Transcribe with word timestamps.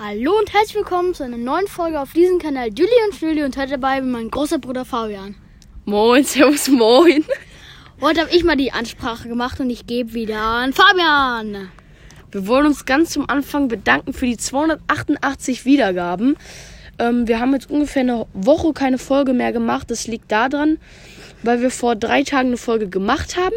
Hallo 0.00 0.38
und 0.38 0.52
herzlich 0.52 0.76
willkommen 0.76 1.12
zu 1.12 1.24
einer 1.24 1.36
neuen 1.36 1.66
Folge 1.66 1.98
auf 1.98 2.12
diesem 2.12 2.38
Kanal 2.38 2.68
Julie 2.68 3.04
und 3.08 3.16
Schnülli 3.16 3.42
und 3.42 3.56
heute 3.56 3.72
dabei 3.72 4.00
bin 4.00 4.12
mein 4.12 4.30
großer 4.30 4.60
Bruder 4.60 4.84
Fabian. 4.84 5.34
Moin, 5.86 6.22
servus, 6.22 6.68
moin. 6.68 7.24
Heute 8.00 8.20
habe 8.20 8.30
ich 8.30 8.44
mal 8.44 8.54
die 8.54 8.70
Ansprache 8.70 9.28
gemacht 9.28 9.58
und 9.58 9.70
ich 9.70 9.88
gebe 9.88 10.14
wieder 10.14 10.40
an 10.40 10.72
Fabian. 10.72 11.68
Wir 12.30 12.46
wollen 12.46 12.66
uns 12.66 12.84
ganz 12.84 13.10
zum 13.10 13.28
Anfang 13.28 13.66
bedanken 13.66 14.12
für 14.12 14.26
die 14.26 14.36
288 14.36 15.64
Wiedergaben. 15.64 16.36
Ähm, 17.00 17.26
wir 17.26 17.40
haben 17.40 17.52
jetzt 17.54 17.68
ungefähr 17.68 18.02
eine 18.02 18.26
Woche 18.34 18.72
keine 18.74 18.98
Folge 18.98 19.32
mehr 19.32 19.50
gemacht. 19.50 19.90
Das 19.90 20.06
liegt 20.06 20.30
daran, 20.30 20.78
weil 21.42 21.60
wir 21.60 21.72
vor 21.72 21.96
drei 21.96 22.22
Tagen 22.22 22.50
eine 22.50 22.56
Folge 22.56 22.88
gemacht 22.88 23.36
haben. 23.36 23.56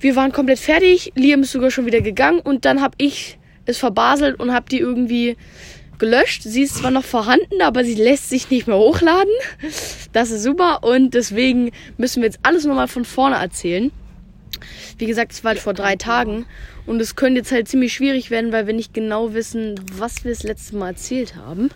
Wir 0.00 0.16
waren 0.16 0.32
komplett 0.32 0.58
fertig. 0.58 1.12
Liam 1.14 1.42
ist 1.42 1.52
sogar 1.52 1.70
schon 1.70 1.86
wieder 1.86 2.00
gegangen 2.00 2.40
und 2.40 2.64
dann 2.64 2.80
habe 2.80 2.96
ich 2.98 3.38
es 3.66 3.78
verbaselt 3.78 4.40
und 4.40 4.52
habe 4.52 4.68
die 4.70 4.78
irgendwie 4.78 5.36
gelöscht. 5.98 6.42
Sie 6.42 6.62
ist 6.62 6.76
zwar 6.76 6.90
noch 6.90 7.04
vorhanden, 7.04 7.62
aber 7.62 7.84
sie 7.84 7.94
lässt 7.94 8.28
sich 8.28 8.50
nicht 8.50 8.66
mehr 8.66 8.78
hochladen. 8.78 9.32
Das 10.12 10.30
ist 10.30 10.42
super 10.42 10.82
und 10.82 11.14
deswegen 11.14 11.70
müssen 11.96 12.22
wir 12.22 12.26
jetzt 12.26 12.40
alles 12.42 12.64
nochmal 12.64 12.88
von 12.88 13.04
vorne 13.04 13.36
erzählen. 13.36 13.92
Wie 14.98 15.06
gesagt, 15.06 15.32
es 15.32 15.44
war 15.44 15.50
halt 15.52 15.60
vor 15.60 15.74
drei 15.74 15.96
Tagen 15.96 16.46
und 16.86 17.00
es 17.00 17.16
könnte 17.16 17.38
jetzt 17.38 17.52
halt 17.52 17.68
ziemlich 17.68 17.92
schwierig 17.92 18.30
werden, 18.30 18.52
weil 18.52 18.66
wir 18.66 18.74
nicht 18.74 18.92
genau 18.92 19.32
wissen, 19.32 19.80
was 19.92 20.24
wir 20.24 20.32
das 20.32 20.42
letzte 20.42 20.76
Mal 20.76 20.88
erzählt 20.88 21.36
haben. 21.36 21.70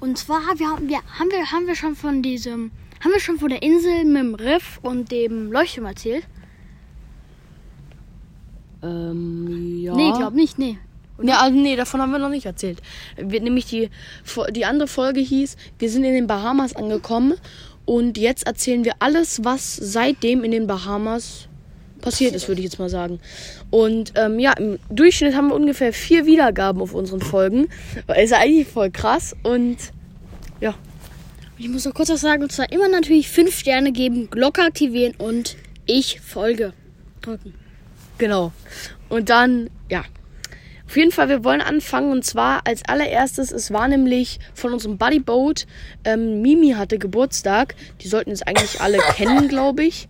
Und 0.00 0.18
zwar 0.18 0.46
haben, 0.46 0.58
wir, 0.58 0.66
haben, 0.68 1.30
wir, 1.30 1.52
haben 1.52 1.66
wir 1.66 1.74
schon 1.74 1.94
von 1.96 2.22
diesem, 2.22 2.70
haben 3.02 3.12
wir 3.12 3.20
schon 3.20 3.38
von 3.38 3.48
der 3.48 3.62
Insel 3.62 4.04
mit 4.04 4.22
dem 4.22 4.34
Riff 4.34 4.78
und 4.82 5.10
dem 5.10 5.52
Leuchtturm 5.52 5.86
erzählt? 5.86 6.24
Ähm, 8.82 9.78
ja. 9.80 9.94
Nee, 9.94 10.12
glaub 10.12 10.34
nicht, 10.34 10.58
nee. 10.58 10.78
Ja, 11.22 11.40
also 11.40 11.58
nee, 11.58 11.76
davon 11.76 12.00
haben 12.02 12.12
wir 12.12 12.18
noch 12.18 12.28
nicht 12.28 12.46
erzählt. 12.46 12.82
Wir, 13.16 13.40
nämlich 13.40 13.66
die, 13.66 13.90
die 14.50 14.64
andere 14.64 14.88
Folge 14.88 15.20
hieß, 15.20 15.56
wir 15.78 15.90
sind 15.90 16.04
in 16.04 16.12
den 16.12 16.26
Bahamas 16.26 16.76
angekommen 16.76 17.34
und 17.86 18.18
jetzt 18.18 18.46
erzählen 18.46 18.84
wir 18.84 18.94
alles, 18.98 19.44
was 19.44 19.76
seitdem 19.76 20.44
in 20.44 20.50
den 20.50 20.66
Bahamas 20.66 21.48
passiert 22.02 22.34
ist, 22.34 22.48
würde 22.48 22.60
ich 22.60 22.66
jetzt 22.66 22.78
mal 22.78 22.90
sagen. 22.90 23.20
Und 23.70 24.12
ähm, 24.16 24.38
ja, 24.38 24.52
im 24.52 24.78
Durchschnitt 24.90 25.34
haben 25.34 25.48
wir 25.48 25.54
ungefähr 25.54 25.92
vier 25.92 26.26
Wiedergaben 26.26 26.82
auf 26.82 26.92
unseren 26.92 27.20
Folgen. 27.20 27.68
Ist 28.16 28.30
ja 28.30 28.38
eigentlich 28.38 28.68
voll 28.68 28.90
krass 28.90 29.34
und 29.42 29.76
ja. 30.60 30.74
Ich 31.58 31.68
muss 31.68 31.86
noch 31.86 31.94
kurz 31.94 32.10
was 32.10 32.20
sagen, 32.20 32.42
und 32.42 32.52
zwar 32.52 32.70
immer 32.70 32.88
natürlich 32.88 33.30
fünf 33.30 33.58
Sterne 33.58 33.92
geben, 33.92 34.28
Glocke 34.28 34.62
aktivieren 34.62 35.14
und 35.16 35.56
ich 35.86 36.20
folge 36.20 36.74
drücken. 37.22 37.54
Genau. 38.18 38.52
Und 39.08 39.28
dann, 39.28 39.70
ja, 39.90 40.04
auf 40.86 40.96
jeden 40.96 41.10
Fall, 41.10 41.28
wir 41.28 41.42
wollen 41.42 41.60
anfangen 41.60 42.12
und 42.12 42.24
zwar 42.24 42.60
als 42.64 42.84
allererstes, 42.88 43.50
es 43.50 43.72
war 43.72 43.88
nämlich 43.88 44.38
von 44.54 44.72
unserem 44.72 44.98
Buddyboat, 44.98 45.66
ähm, 46.04 46.42
Mimi 46.42 46.70
hatte 46.70 46.98
Geburtstag. 46.98 47.74
Die 48.02 48.08
sollten 48.08 48.30
es 48.30 48.42
eigentlich 48.42 48.80
alle 48.80 48.98
kennen, 49.16 49.48
glaube 49.48 49.82
ich. 49.82 50.08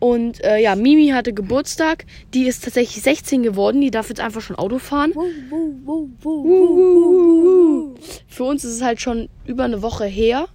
Und 0.00 0.42
äh, 0.42 0.58
ja, 0.58 0.74
Mimi 0.74 1.08
hatte 1.08 1.32
Geburtstag. 1.32 2.06
Die 2.34 2.46
ist 2.46 2.64
tatsächlich 2.64 3.02
16 3.04 3.44
geworden. 3.44 3.80
Die 3.80 3.92
darf 3.92 4.08
jetzt 4.08 4.20
einfach 4.20 4.40
schon 4.40 4.56
Auto 4.56 4.78
fahren. 4.78 5.12
Für 8.26 8.44
uns 8.44 8.64
ist 8.64 8.74
es 8.74 8.82
halt 8.82 9.00
schon 9.00 9.28
über 9.44 9.64
eine 9.64 9.80
Woche 9.82 10.06
her. 10.06 10.48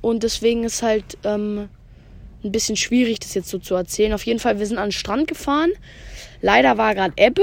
Und 0.00 0.24
deswegen 0.24 0.64
ist 0.64 0.82
halt 0.82 1.16
ähm, 1.22 1.68
ein 2.44 2.52
bisschen 2.52 2.76
schwierig, 2.76 3.20
das 3.20 3.34
jetzt 3.34 3.48
so 3.48 3.58
zu 3.58 3.74
erzählen. 3.74 4.12
Auf 4.12 4.24
jeden 4.26 4.38
Fall, 4.38 4.58
wir 4.58 4.66
sind 4.66 4.78
an 4.78 4.86
den 4.86 4.92
Strand 4.92 5.28
gefahren. 5.28 5.70
Leider 6.40 6.78
war 6.78 6.94
gerade 6.94 7.14
Ebbe 7.16 7.42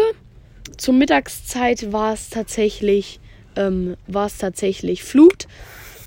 zur 0.79 0.93
Mittagszeit 0.93 1.91
war 1.91 2.13
es 2.13 2.29
tatsächlich, 2.29 3.19
ähm, 3.55 3.97
war 4.07 4.27
es 4.27 4.37
tatsächlich 4.37 5.03
Flut. 5.03 5.47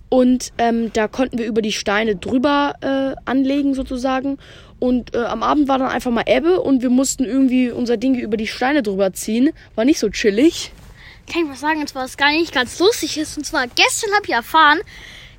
Und 0.08 0.52
ähm, 0.58 0.92
da 0.92 1.08
konnten 1.08 1.38
wir 1.38 1.46
über 1.46 1.62
die 1.62 1.72
Steine 1.72 2.16
drüber 2.16 2.74
äh, 2.80 3.14
anlegen 3.24 3.74
sozusagen. 3.74 4.38
Und 4.78 5.14
äh, 5.14 5.18
am 5.18 5.42
Abend 5.42 5.68
war 5.68 5.78
dann 5.78 5.88
einfach 5.88 6.10
mal 6.10 6.24
Ebbe 6.26 6.60
und 6.60 6.82
wir 6.82 6.90
mussten 6.90 7.24
irgendwie 7.24 7.70
unser 7.70 7.96
Ding 7.96 8.14
über 8.16 8.36
die 8.36 8.46
Steine 8.46 8.82
drüber 8.82 9.12
ziehen. 9.12 9.50
War 9.74 9.84
nicht 9.84 9.98
so 9.98 10.10
chillig. 10.10 10.72
Kann 11.30 11.44
ich 11.44 11.50
was 11.50 11.60
sagen, 11.60 11.80
und 11.80 11.88
zwar 11.88 12.04
was 12.04 12.16
gar 12.16 12.32
nicht 12.32 12.52
ganz 12.52 12.78
lustig 12.78 13.16
ist. 13.16 13.38
Und 13.38 13.44
zwar 13.44 13.66
gestern 13.68 14.12
habe 14.14 14.24
ich 14.26 14.32
erfahren, 14.32 14.80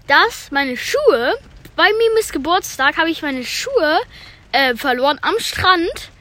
dass 0.08 0.50
meine 0.52 0.78
Schuhe, 0.78 1.36
bei 1.76 1.88
Mimis 1.98 2.32
Geburtstag 2.32 2.98
habe 2.98 3.10
ich 3.10 3.22
meine 3.22 3.44
Schuhe 3.44 4.00
äh, 4.52 4.76
verloren 4.76 5.20
am 5.22 5.36
Strand 5.40 6.12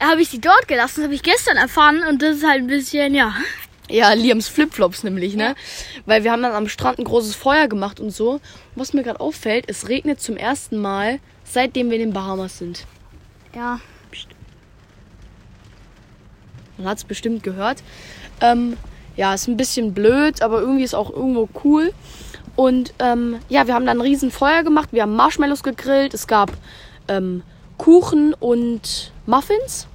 habe 0.00 0.22
ich 0.22 0.28
sie 0.30 0.40
dort 0.40 0.66
gelassen, 0.66 1.04
habe 1.04 1.14
ich 1.14 1.22
gestern 1.22 1.56
erfahren 1.56 2.02
und 2.08 2.22
das 2.22 2.38
ist 2.38 2.46
halt 2.46 2.60
ein 2.60 2.66
bisschen, 2.66 3.14
ja. 3.14 3.34
Ja, 3.88 4.12
Liams 4.12 4.48
Flipflops 4.48 5.02
nämlich, 5.02 5.34
ne? 5.34 5.44
Ja. 5.44 5.54
Weil 6.06 6.24
wir 6.24 6.32
haben 6.32 6.42
dann 6.42 6.52
am 6.52 6.68
Strand 6.68 6.98
ein 6.98 7.04
großes 7.04 7.34
Feuer 7.34 7.66
gemacht 7.66 7.98
und 8.00 8.10
so. 8.10 8.34
Und 8.34 8.40
was 8.76 8.92
mir 8.92 9.02
gerade 9.02 9.20
auffällt, 9.20 9.64
es 9.68 9.88
regnet 9.88 10.20
zum 10.20 10.36
ersten 10.36 10.78
Mal, 10.78 11.18
seitdem 11.44 11.90
wir 11.90 11.96
in 11.96 12.06
den 12.06 12.12
Bahamas 12.12 12.58
sind. 12.58 12.86
Ja. 13.54 13.80
Man 16.78 16.88
hat 16.88 16.98
es 16.98 17.04
bestimmt 17.04 17.42
gehört. 17.42 17.82
Ähm, 18.40 18.76
ja, 19.16 19.34
ist 19.34 19.48
ein 19.48 19.56
bisschen 19.56 19.94
blöd, 19.94 20.42
aber 20.42 20.60
irgendwie 20.60 20.84
ist 20.84 20.94
auch 20.94 21.10
irgendwo 21.10 21.48
cool. 21.64 21.92
Und 22.56 22.92
ähm, 22.98 23.38
ja, 23.48 23.66
wir 23.66 23.74
haben 23.74 23.86
dann 23.86 23.98
ein 23.98 24.02
riesen 24.02 24.30
Feuer 24.30 24.62
gemacht. 24.62 24.90
Wir 24.92 25.02
haben 25.02 25.16
Marshmallows 25.16 25.62
gegrillt. 25.62 26.14
Es 26.14 26.26
gab 26.26 26.52
ähm, 27.08 27.42
Kuchen 27.78 28.34
und 28.34 29.12
Muffins. 29.26 29.86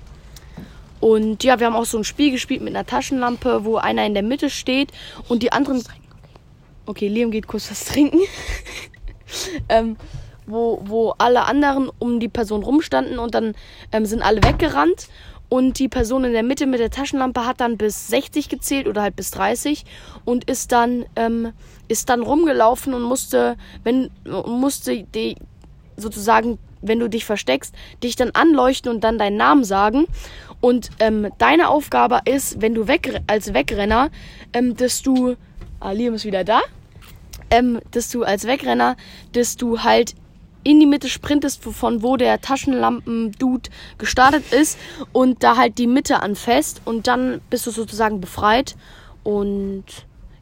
Und 1.00 1.44
ja, 1.44 1.60
wir 1.60 1.68
haben 1.68 1.76
auch 1.76 1.86
so 1.86 1.98
ein 1.98 2.04
Spiel 2.04 2.32
gespielt 2.32 2.62
mit 2.62 2.76
einer 2.76 2.86
Taschenlampe, 2.86 3.66
wo 3.66 3.78
einer 3.78 4.06
in 4.06 4.14
der 4.14 4.24
Mitte 4.24 4.50
steht 4.50 4.92
und 5.28 5.44
die 5.44 5.52
anderen. 5.52 5.84
Okay, 6.88 7.08
Liam 7.08 7.32
geht 7.32 7.48
kurz 7.48 7.70
was 7.70 7.86
trinken. 7.86 8.20
ähm, 9.70 9.98
wo, 10.48 10.82
wo 10.84 11.14
alle 11.18 11.46
anderen 11.46 11.90
um 12.00 12.20
die 12.20 12.30
Person 12.30 12.64
rumstanden 12.64 13.20
und 13.20 13.36
dann 13.36 13.56
ähm, 13.92 14.06
sind 14.06 14.22
alle 14.22 14.44
weggerannt. 14.44 15.08
Und 15.50 15.80
die 15.80 15.88
Person 15.88 16.24
in 16.24 16.34
der 16.34 16.44
Mitte 16.44 16.66
mit 16.66 16.80
der 16.80 16.90
Taschenlampe 16.90 17.46
hat 17.46 17.62
dann 17.62 17.78
bis 17.78 18.08
60 18.08 18.50
gezählt 18.50 18.88
oder 18.88 19.02
halt 19.02 19.16
bis 19.16 19.32
30 19.32 19.86
und 20.26 20.50
ist 20.50 20.72
dann, 20.72 21.06
ähm, 21.16 21.54
ist 21.88 22.10
dann 22.10 22.22
rumgelaufen 22.22 22.94
und 22.94 23.04
musste, 23.04 23.58
wenn, 23.84 24.10
musste 24.26 25.04
die 25.04 25.36
sozusagen 25.98 26.58
wenn 26.88 27.00
du 27.00 27.10
dich 27.10 27.26
versteckst, 27.26 27.74
dich 28.04 28.16
dann 28.16 28.32
anleuchten 28.32 28.92
und 28.92 29.04
dann 29.04 29.18
deinen 29.18 29.38
Namen 29.38 29.64
sagen. 29.64 30.06
Und 30.62 30.90
ähm, 31.00 31.30
deine 31.38 31.70
Aufgabe 31.70 32.22
ist, 32.26 32.62
wenn 32.62 32.74
du 32.74 32.88
weg, 32.88 33.22
als 33.28 33.54
Wegrenner, 33.54 34.10
ähm, 34.54 34.76
dass 34.76 35.02
du. 35.02 35.36
Ah, 35.80 35.92
Liam 35.92 36.14
ist 36.14 36.26
wieder 36.26 36.44
da. 36.44 36.62
Ähm, 37.52 37.80
dass 37.92 38.10
du 38.10 38.24
als 38.24 38.48
Wegrenner, 38.48 38.96
dass 39.34 39.56
du 39.58 39.84
halt 39.84 40.16
in 40.66 40.80
die 40.80 40.88
Mitte 40.88 41.08
sprintest, 41.08 41.64
von 41.64 42.04
wo 42.04 42.18
der 42.18 42.42
Taschenlampen-Dude 42.42 43.70
gestartet 43.98 44.52
ist 44.52 44.78
und 45.14 45.44
da 45.44 45.56
halt 45.56 45.78
die 45.78 45.88
Mitte 45.88 46.22
anfasst 46.22 46.82
und 46.84 47.08
dann 47.08 47.40
bist 47.50 47.68
du 47.68 47.72
sozusagen 47.72 48.20
befreit 48.20 48.76
und 49.24 49.86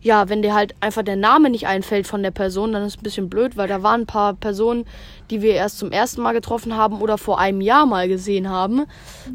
ja, 0.01 0.29
wenn 0.29 0.41
dir 0.41 0.53
halt 0.53 0.75
einfach 0.79 1.03
der 1.03 1.15
Name 1.15 1.49
nicht 1.49 1.67
einfällt 1.67 2.07
von 2.07 2.23
der 2.23 2.31
Person, 2.31 2.71
dann 2.71 2.83
ist 2.83 2.95
es 2.95 2.99
ein 2.99 3.03
bisschen 3.03 3.29
blöd, 3.29 3.57
weil 3.57 3.67
da 3.67 3.83
waren 3.83 4.01
ein 4.01 4.05
paar 4.07 4.33
Personen, 4.33 4.85
die 5.29 5.41
wir 5.41 5.55
erst 5.55 5.77
zum 5.77 5.91
ersten 5.91 6.21
Mal 6.21 6.33
getroffen 6.33 6.75
haben 6.75 7.01
oder 7.01 7.17
vor 7.17 7.39
einem 7.39 7.61
Jahr 7.61 7.85
mal 7.85 8.07
gesehen 8.07 8.49
haben. 8.49 8.85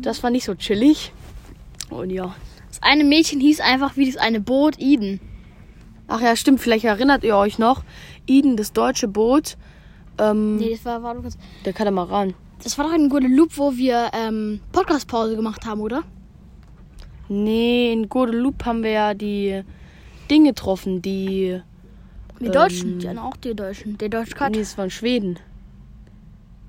Das 0.00 0.22
war 0.22 0.30
nicht 0.30 0.44
so 0.44 0.54
chillig. 0.54 1.12
Und 1.90 2.10
ja. 2.10 2.34
Das 2.68 2.82
eine 2.82 3.04
Mädchen 3.04 3.40
hieß 3.40 3.60
einfach 3.60 3.96
wie 3.96 4.10
das 4.10 4.20
eine 4.20 4.40
Boot 4.40 4.78
Eden. 4.78 5.20
Ach 6.06 6.20
ja, 6.20 6.36
stimmt, 6.36 6.60
vielleicht 6.60 6.84
erinnert 6.84 7.24
ihr 7.24 7.36
euch 7.36 7.58
noch. 7.58 7.82
Eden, 8.26 8.56
das 8.56 8.72
deutsche 8.74 9.08
Boot. 9.08 9.56
Ähm, 10.18 10.56
nee, 10.56 10.70
das 10.70 10.84
war, 10.84 11.02
war 11.02 11.14
doch 11.14 11.22
kurz. 11.22 11.38
Der 11.64 11.72
Katamaran. 11.72 12.34
Das 12.62 12.76
war 12.76 12.86
doch 12.86 12.92
ein 12.92 13.08
Guadeloupe, 13.08 13.56
wo 13.56 13.76
wir 13.76 14.10
ähm, 14.12 14.60
Podcast-Pause 14.72 15.36
gemacht 15.36 15.64
haben, 15.64 15.80
oder? 15.80 16.02
Nee, 17.28 17.92
in 17.92 18.08
Guadeloupe 18.08 18.64
haben 18.64 18.82
wir 18.82 18.90
ja 18.90 19.14
die 19.14 19.62
Ding 20.30 20.44
getroffen, 20.44 21.02
die. 21.02 21.60
Die 22.40 22.46
ähm, 22.46 22.52
Deutschen, 22.52 22.98
die 22.98 23.08
auch 23.08 23.36
die 23.36 23.54
Deutschen. 23.54 23.98
Der 23.98 24.08
Deutsche 24.08 24.34
Nee, 24.50 24.60
es 24.60 24.76
waren 24.78 24.90
Schweden. 24.90 25.38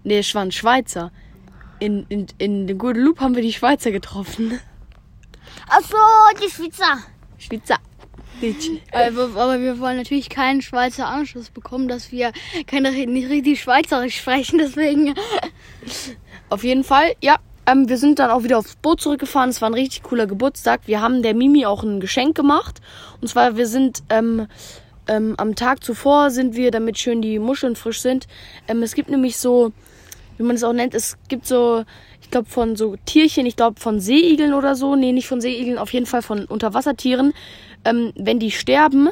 Nee, 0.03 0.19
es 0.19 0.33
waren 0.35 0.51
Schweizer. 0.51 1.11
In, 1.79 2.05
in, 2.09 2.27
in 2.37 2.67
den 2.67 2.77
Guadeloupe 2.77 3.21
haben 3.21 3.35
wir 3.35 3.41
die 3.41 3.53
Schweizer 3.53 3.91
getroffen. 3.91 4.59
Ach 5.69 5.81
so, 5.81 5.97
die 6.41 6.49
Schweizer. 6.49 6.99
Schweizer. 7.37 7.77
Aber, 8.91 9.41
aber, 9.41 9.59
wir 9.59 9.79
wollen 9.79 9.97
natürlich 9.97 10.29
keinen 10.29 10.61
Schweizer 10.61 11.07
Anschluss 11.07 11.49
bekommen, 11.49 11.87
dass 11.87 12.11
wir 12.11 12.31
keine, 12.67 12.91
nicht 12.91 13.29
richtig 13.29 13.61
Schweizerisch 13.61 14.17
sprechen, 14.17 14.59
deswegen. 14.59 15.15
Auf 16.49 16.63
jeden 16.63 16.83
Fall, 16.83 17.13
ja, 17.21 17.37
ähm, 17.65 17.87
wir 17.89 17.97
sind 17.97 18.19
dann 18.19 18.31
auch 18.31 18.43
wieder 18.43 18.57
aufs 18.57 18.75
Boot 18.75 19.01
zurückgefahren. 19.01 19.49
Es 19.49 19.61
war 19.61 19.69
ein 19.69 19.75
richtig 19.75 20.03
cooler 20.03 20.25
Geburtstag. 20.25 20.81
Wir 20.85 21.01
haben 21.01 21.21
der 21.21 21.35
Mimi 21.35 21.65
auch 21.65 21.83
ein 21.83 21.99
Geschenk 21.99 22.35
gemacht. 22.35 22.81
Und 23.21 23.27
zwar, 23.27 23.57
wir 23.57 23.67
sind 23.67 24.03
ähm, 24.09 24.47
ähm, 25.09 25.33
am 25.37 25.55
Tag 25.55 25.83
zuvor 25.83 26.31
sind 26.31 26.55
wir, 26.55 26.71
damit 26.71 26.97
schön 26.97 27.21
die 27.21 27.39
Muscheln 27.39 27.75
frisch 27.75 28.01
sind. 28.01 28.27
Ähm, 28.67 28.83
es 28.83 28.93
gibt 28.93 29.09
nämlich 29.09 29.37
so, 29.37 29.71
wie 30.37 30.43
man 30.43 30.55
es 30.55 30.63
auch 30.63 30.73
nennt, 30.73 30.93
es 30.93 31.17
gibt 31.27 31.47
so, 31.47 31.83
ich 32.21 32.29
glaube 32.29 32.47
von 32.47 32.75
so 32.75 32.95
Tierchen, 33.05 33.45
ich 33.45 33.55
glaube 33.55 33.79
von 33.79 33.99
Seeigeln 33.99 34.53
oder 34.53 34.75
so. 34.75 34.95
Nee, 34.95 35.11
nicht 35.11 35.27
von 35.27 35.41
Seeigeln, 35.41 35.77
auf 35.77 35.91
jeden 35.93 36.05
Fall 36.05 36.21
von 36.21 36.45
Unterwassertieren. 36.45 37.33
Ähm, 37.85 38.13
wenn 38.15 38.39
die 38.39 38.51
sterben, 38.51 39.09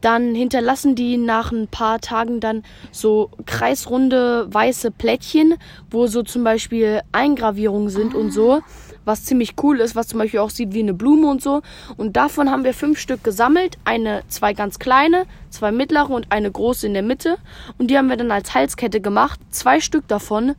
dann 0.00 0.34
hinterlassen 0.34 0.94
die 0.94 1.16
nach 1.16 1.50
ein 1.50 1.68
paar 1.68 2.00
Tagen 2.00 2.40
dann 2.40 2.62
so 2.92 3.30
kreisrunde 3.46 4.46
weiße 4.52 4.90
Plättchen, 4.90 5.54
wo 5.90 6.06
so 6.06 6.22
zum 6.22 6.44
Beispiel 6.44 7.00
Eingravierungen 7.12 7.88
sind 7.88 8.14
und 8.14 8.30
so, 8.30 8.60
was 9.04 9.24
ziemlich 9.24 9.54
cool 9.62 9.80
ist, 9.80 9.96
was 9.96 10.08
zum 10.08 10.20
Beispiel 10.20 10.40
auch 10.40 10.50
sieht 10.50 10.72
wie 10.72 10.82
eine 10.82 10.94
Blume 10.94 11.28
und 11.28 11.42
so. 11.42 11.62
Und 11.96 12.16
davon 12.16 12.50
haben 12.50 12.64
wir 12.64 12.74
fünf 12.74 12.98
Stück 12.98 13.24
gesammelt, 13.24 13.76
eine, 13.84 14.22
zwei 14.28 14.52
ganz 14.52 14.78
kleine, 14.78 15.24
zwei 15.50 15.72
mittlere 15.72 16.10
und 16.10 16.30
eine 16.30 16.50
große 16.50 16.86
in 16.86 16.94
der 16.94 17.02
Mitte. 17.02 17.38
Und 17.78 17.90
die 17.90 17.98
haben 17.98 18.08
wir 18.08 18.16
dann 18.16 18.30
als 18.30 18.54
Halskette 18.54 19.00
gemacht, 19.00 19.40
zwei 19.50 19.80
Stück 19.80 20.06
davon. 20.06 20.54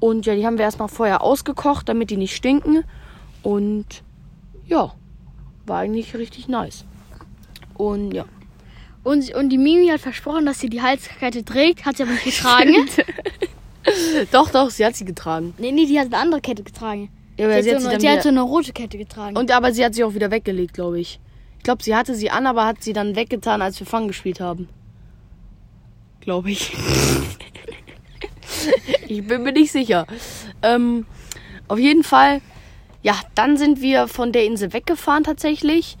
Und 0.00 0.26
ja, 0.26 0.34
die 0.34 0.44
haben 0.44 0.58
wir 0.58 0.64
erstmal 0.64 0.88
vorher 0.88 1.22
ausgekocht, 1.22 1.88
damit 1.88 2.10
die 2.10 2.16
nicht 2.16 2.34
stinken. 2.34 2.84
Und 3.42 3.86
ja, 4.66 4.92
war 5.64 5.78
eigentlich 5.78 6.16
richtig 6.16 6.48
nice. 6.48 6.84
Und 7.74 8.12
ja. 8.12 8.24
Und, 9.04 9.34
und 9.34 9.48
die 9.48 9.58
Mimi 9.58 9.88
hat 9.88 10.00
versprochen, 10.00 10.46
dass 10.46 10.60
sie 10.60 10.68
die 10.68 10.80
Halskette 10.80 11.44
trägt, 11.44 11.84
hat 11.84 11.96
sie 11.96 12.04
aber 12.04 12.12
nicht 12.12 12.24
getragen. 12.24 12.74
Doch, 14.30 14.48
doch, 14.50 14.70
sie 14.70 14.86
hat 14.86 14.94
sie 14.94 15.04
getragen. 15.04 15.54
nee, 15.58 15.72
nee, 15.72 15.86
die 15.86 15.98
hat 15.98 16.06
eine 16.06 16.18
andere 16.18 16.40
Kette 16.40 16.62
getragen. 16.62 17.10
Ja, 17.36 17.46
aber 17.46 17.56
Sie, 17.56 17.70
sie 17.70 17.74
hat, 17.74 17.84
hat 17.84 17.92
so, 17.94 17.98
sie 17.98 18.08
hat 18.08 18.22
so 18.22 18.28
eine 18.28 18.42
rote 18.42 18.72
Kette 18.72 18.96
getragen. 18.96 19.36
und 19.36 19.50
aber 19.50 19.72
sie 19.72 19.84
hat 19.84 19.94
sie 19.96 20.04
auch 20.04 20.14
wieder 20.14 20.30
weggelegt, 20.30 20.74
glaube 20.74 21.00
ich. 21.00 21.18
Ich 21.58 21.64
glaube, 21.64 21.82
sie 21.82 21.96
hatte 21.96 22.14
sie 22.14 22.30
an, 22.30 22.46
aber 22.46 22.64
hat 22.64 22.82
sie 22.82 22.92
dann 22.92 23.16
weggetan, 23.16 23.60
als 23.60 23.80
wir 23.80 23.86
Fang 23.86 24.06
gespielt 24.06 24.38
haben. 24.38 24.68
Glaube 26.20 26.52
ich. 26.52 26.72
ich 29.08 29.26
bin 29.26 29.42
mir 29.42 29.52
nicht 29.52 29.72
sicher. 29.72 30.06
Ähm, 30.62 31.06
auf 31.66 31.78
jeden 31.78 32.04
Fall, 32.04 32.40
ja, 33.02 33.14
dann 33.34 33.56
sind 33.56 33.80
wir 33.80 34.06
von 34.06 34.30
der 34.30 34.44
Insel 34.44 34.72
weggefahren 34.72 35.24
tatsächlich. 35.24 35.96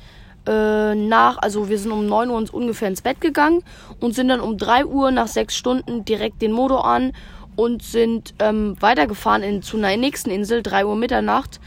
Äh, 0.46 0.94
nach, 0.94 1.38
also 1.38 1.68
wir 1.68 1.78
sind 1.78 1.92
um 1.92 2.06
9 2.06 2.30
Uhr 2.30 2.44
ungefähr 2.52 2.88
ins 2.88 3.02
Bett 3.02 3.20
gegangen 3.20 3.62
und 4.00 4.14
sind 4.14 4.28
dann 4.28 4.40
um 4.40 4.58
3 4.58 4.86
Uhr 4.86 5.10
nach 5.10 5.28
6 5.28 5.54
Stunden 5.54 6.04
direkt 6.04 6.42
den 6.42 6.52
Motor 6.52 6.84
an 6.84 7.12
und 7.54 7.82
sind 7.82 8.34
ähm, 8.40 8.76
weitergefahren 8.80 9.42
in, 9.42 9.62
zu 9.62 9.76
einer 9.76 9.96
nächsten 9.96 10.30
Insel, 10.30 10.62
3 10.62 10.86
Uhr 10.86 10.96
Mitternacht. 10.96 11.60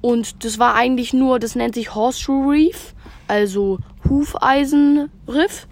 Und 0.00 0.44
das 0.44 0.58
war 0.58 0.74
eigentlich 0.74 1.12
nur, 1.12 1.38
das 1.38 1.56
nennt 1.56 1.74
sich 1.74 1.94
Horseshoe 1.94 2.50
Reef, 2.50 2.94
also 3.26 3.78
Hufeisenriff. 4.08 5.66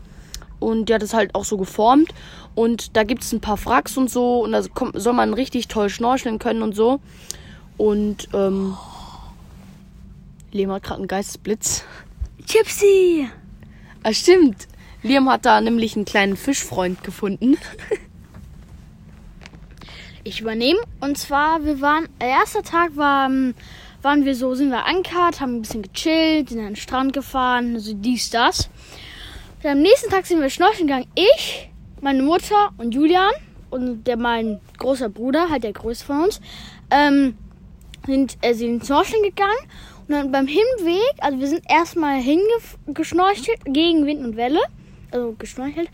Und 0.59 0.91
ja, 0.91 0.99
das 0.99 1.15
halt 1.15 1.35
auch 1.35 1.45
so 1.45 1.57
geformt. 1.57 2.13
Und 2.55 2.97
da 2.97 3.05
gibt 3.05 3.23
es 3.23 3.33
ein 3.33 3.41
paar 3.41 3.65
Wracks 3.65 3.97
und 3.97 4.11
so. 4.11 4.41
Und 4.41 4.53
da 4.53 4.63
kommt, 4.75 5.01
soll 5.01 5.13
man 5.13 5.33
richtig 5.33 5.69
toll 5.69 5.89
schnorcheln 5.89 6.41
können 6.41 6.63
und 6.63 6.75
so. 6.75 6.99
Und 7.77 8.29
ähm, 8.35 8.77
Liam 10.51 10.73
hat 10.73 10.83
gerade 10.83 10.99
einen 10.99 11.09
Geistesblitz. 11.09 11.85
Gypsy! 12.51 13.29
Ah, 14.03 14.13
stimmt. 14.15 14.69
Liam 15.03 15.29
hat 15.29 15.45
da 15.45 15.61
nämlich 15.61 15.97
einen 15.97 16.07
kleinen 16.07 16.37
Fischfreund 16.37 17.05
gefunden. 17.05 17.59
Ich 20.25 20.41
übernehme. 20.41 20.81
Und 21.01 21.19
zwar, 21.19 21.65
wir 21.65 21.81
waren, 21.81 22.09
der 22.21 22.29
erste 22.29 22.63
Tag 22.63 22.97
war, 22.97 23.31
waren 24.03 24.25
wir 24.25 24.35
so, 24.35 24.55
sind 24.55 24.71
wir 24.71 24.87
ankert, 24.87 25.41
haben 25.41 25.57
ein 25.57 25.63
bisschen 25.63 25.83
gechillt, 25.83 26.49
sind 26.49 26.61
an 26.61 26.67
den 26.67 26.77
Strand 26.77 27.13
gefahren, 27.13 27.75
also 27.75 27.95
dies, 27.95 28.31
das. 28.31 28.71
Dann 29.63 29.79
am 29.79 29.83
nächsten 29.83 30.11
Tag 30.11 30.27
sind 30.27 30.41
wir 30.41 30.51
schnorcheln 30.51 30.87
gegangen. 30.87 31.07
Ich, 31.15 31.71
meine 32.01 32.23
Mutter 32.23 32.73
und 32.79 32.95
Julian 32.95 33.33
und 33.71 34.05
der 34.05 34.17
mein 34.17 34.61
großer 34.79 35.09
Bruder, 35.09 35.51
halt 35.51 35.65
der 35.65 35.73
größte 35.73 36.07
von 36.07 36.25
uns, 36.25 36.41
ähm, 36.91 37.37
sind, 38.07 38.39
äh, 38.41 38.55
sind 38.55 38.87
schnorcheln 38.87 39.23
gegangen. 39.23 39.59
Und 40.09 40.15
dann 40.15 40.33
beim 40.33 40.47
Hinweg, 40.47 41.13
also 41.21 41.39
wir 41.39 41.49
sind 41.49 41.65
erstmal 41.69 42.21
hingeschnorchelt 42.21 43.61
gegen 43.67 44.07
Wind 44.07 44.25
und 44.25 44.37
Welle. 44.37 44.61
Also 45.11 45.35
geschnorchelt. 45.39 45.89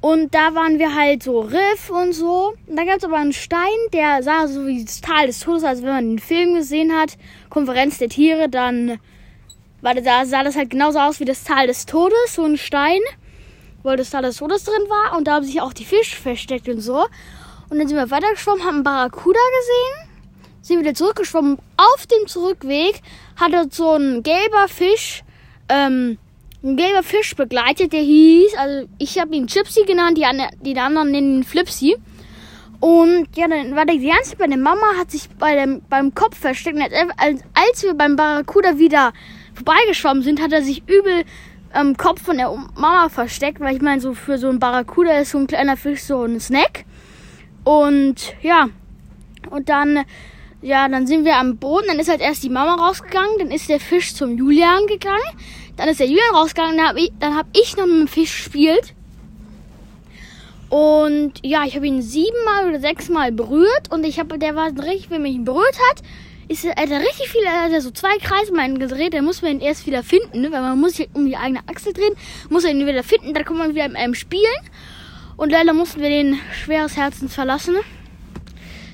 Und 0.00 0.34
da 0.34 0.54
waren 0.54 0.78
wir 0.80 0.94
halt 0.94 1.22
so 1.22 1.40
Riff 1.40 1.90
und 1.90 2.12
so. 2.12 2.54
Und 2.66 2.76
da 2.76 2.84
gab 2.84 2.98
es 2.98 3.04
aber 3.04 3.16
einen 3.16 3.32
Stein, 3.32 3.68
der 3.92 4.22
sah 4.22 4.46
so 4.48 4.66
wie 4.66 4.84
das 4.84 5.00
Tal 5.00 5.26
des 5.26 5.40
Todes, 5.40 5.64
also 5.64 5.82
wenn 5.82 5.90
man 5.90 6.08
den 6.10 6.18
Film 6.18 6.54
gesehen 6.54 6.92
hat, 6.92 7.16
Konferenz 7.50 7.98
der 7.98 8.08
Tiere, 8.08 8.48
dann 8.48 8.98
war 9.80 9.94
da 9.94 10.24
sah 10.24 10.44
das 10.44 10.56
halt 10.56 10.70
genauso 10.70 10.98
aus 11.00 11.18
wie 11.18 11.24
das 11.24 11.44
Tal 11.44 11.66
des 11.66 11.86
Todes, 11.86 12.34
so 12.34 12.44
ein 12.44 12.56
Stein, 12.56 13.00
wo 13.82 13.94
das 13.96 14.10
Tal 14.10 14.22
des 14.22 14.36
Todes 14.36 14.64
drin 14.64 14.88
war. 14.88 15.16
Und 15.16 15.26
da 15.26 15.34
haben 15.34 15.44
sich 15.44 15.60
auch 15.60 15.72
die 15.72 15.84
Fische 15.84 16.16
versteckt 16.16 16.68
und 16.68 16.80
so. 16.80 17.06
Und 17.68 17.78
dann 17.78 17.88
sind 17.88 17.96
wir 17.96 18.10
weitergeschwommen, 18.10 18.64
haben 18.64 18.74
einen 18.76 18.84
Barracuda 18.84 19.40
gesehen, 19.60 20.01
sind 20.62 20.80
wieder 20.80 20.94
zurückgeschwommen. 20.94 21.58
Auf 21.76 22.06
dem 22.06 22.26
Zurückweg 22.26 23.02
hatte 23.36 23.68
so 23.70 23.92
ein 23.92 24.22
gelber 24.22 24.68
Fisch, 24.68 25.22
ähm, 25.68 26.16
ein 26.64 26.76
gelber 26.76 27.02
Fisch 27.02 27.34
begleitet, 27.34 27.92
der 27.92 28.00
hieß, 28.00 28.54
also 28.56 28.88
ich 28.98 29.18
habe 29.18 29.34
ihn 29.34 29.46
Gypsy 29.46 29.84
genannt, 29.84 30.16
die, 30.16 30.24
ande- 30.24 30.50
die 30.60 30.78
anderen 30.78 31.10
nennen 31.10 31.38
ihn 31.38 31.44
Flipsy. 31.44 31.96
Und 32.78 33.28
ja, 33.36 33.46
dann 33.46 33.76
war 33.76 33.86
der 33.86 33.96
die 33.96 34.08
ganze 34.08 34.34
bei 34.36 34.46
der 34.46 34.58
Mama, 34.58 34.96
hat 34.98 35.10
sich 35.10 35.28
bei 35.38 35.54
dem, 35.54 35.82
beim 35.88 36.14
Kopf 36.14 36.38
versteckt. 36.38 36.78
Als, 37.16 37.40
als, 37.54 37.82
wir 37.84 37.94
beim 37.94 38.16
Barracuda 38.16 38.78
wieder 38.78 39.12
vorbeigeschwommen 39.54 40.22
sind, 40.24 40.40
hat 40.40 40.52
er 40.52 40.62
sich 40.62 40.82
übel 40.88 41.24
am 41.72 41.96
Kopf 41.96 42.22
von 42.22 42.38
der 42.38 42.50
Mama 42.76 43.08
versteckt, 43.08 43.60
weil 43.60 43.76
ich 43.76 43.82
meine, 43.82 44.00
so 44.00 44.14
für 44.14 44.36
so 44.36 44.48
einen 44.48 44.58
Barracuda 44.58 45.18
ist 45.18 45.30
so 45.30 45.38
ein 45.38 45.46
kleiner 45.46 45.76
Fisch 45.76 46.02
so 46.02 46.24
ein 46.24 46.40
Snack. 46.40 46.84
Und 47.64 48.34
ja, 48.42 48.68
und 49.50 49.68
dann, 49.68 50.04
ja, 50.62 50.88
dann 50.88 51.06
sind 51.06 51.24
wir 51.24 51.36
am 51.36 51.56
Boden, 51.56 51.88
dann 51.88 51.98
ist 51.98 52.08
halt 52.08 52.20
erst 52.20 52.42
die 52.44 52.48
Mama 52.48 52.74
rausgegangen, 52.74 53.38
dann 53.38 53.50
ist 53.50 53.68
der 53.68 53.80
Fisch 53.80 54.14
zum 54.14 54.38
Julian 54.38 54.86
gegangen, 54.86 55.20
dann 55.76 55.88
ist 55.88 56.00
der 56.00 56.06
Julian 56.06 56.34
rausgegangen, 56.34 56.78
dann 56.78 56.88
habe 56.88 57.00
ich, 57.00 57.12
dann 57.18 57.36
hab 57.36 57.46
ich 57.52 57.76
noch 57.76 57.86
mit 57.86 57.98
dem 57.98 58.08
Fisch 58.08 58.44
gespielt. 58.44 58.94
Und 60.68 61.34
ja, 61.42 61.64
ich 61.66 61.76
habe 61.76 61.86
ihn 61.86 62.00
siebenmal 62.00 62.68
oder 62.68 62.80
sechsmal 62.80 63.30
berührt 63.32 63.90
und 63.90 64.04
ich 64.04 64.18
habe, 64.18 64.38
der 64.38 64.54
war 64.54 64.68
richtig, 64.68 65.10
wenn 65.10 65.26
ihn 65.26 65.44
berührt 65.44 65.78
hat, 65.90 66.02
ist 66.48 66.64
er, 66.64 66.70
hat 66.76 66.90
richtig 66.90 67.28
viel, 67.28 67.42
er 67.42 67.64
hat 67.64 67.82
so 67.82 67.90
zwei 67.90 68.16
Kreise 68.18 68.54
mal 68.54 68.72
gedreht, 68.72 69.14
dann 69.14 69.24
muss 69.24 69.42
man 69.42 69.52
ihn 69.52 69.60
erst 69.60 69.86
wieder 69.86 70.02
finden, 70.02 70.42
ne? 70.42 70.52
weil 70.52 70.62
man 70.62 70.80
muss 70.80 70.94
sich 70.94 71.08
um 71.12 71.26
die 71.26 71.36
eigene 71.36 71.60
Achse 71.66 71.92
drehen, 71.92 72.14
muss 72.48 72.64
er 72.64 72.70
ihn 72.70 72.86
wieder 72.86 73.02
finden, 73.02 73.34
dann 73.34 73.44
kommt 73.44 73.58
man 73.58 73.74
wieder 73.74 73.88
mit 73.88 73.96
einem 73.96 74.14
Spielen. 74.14 74.44
Und 75.36 75.50
leider 75.50 75.72
mussten 75.72 76.00
wir 76.00 76.08
den 76.08 76.38
schweres 76.52 76.96
Herzens 76.96 77.34
verlassen. 77.34 77.76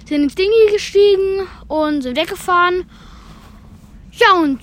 Sind 0.09 0.23
ins 0.23 0.35
Dingi 0.37 0.73
gestiegen 0.73 1.47
und 1.67 2.01
sind 2.01 2.17
weggefahren. 2.17 2.87
Ja, 4.13 4.41
und 4.43 4.59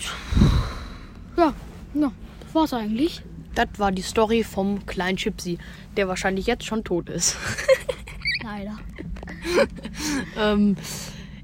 ja, 1.38 1.53
ja, 1.94 2.12
das 2.39 2.56
war's 2.56 2.74
eigentlich. 2.74 3.21
Das 3.53 3.68
war 3.77 3.92
die 3.92 4.01
Story 4.01 4.44
vom 4.44 4.88
kleinen 4.88 5.18
Gypsy, 5.18 5.59
der 5.97 6.07
wahrscheinlich 6.07 6.47
jetzt 6.47 6.66
schon 6.66 6.83
tot 6.83 7.09
ist. 7.09 7.37
Leider. 8.44 8.80
ähm, 10.40 10.78